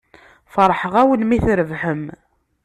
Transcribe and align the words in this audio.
Feṛḥeɣ-awen 0.53 1.21
mi 1.25 1.37
trebḥem. 1.45 2.03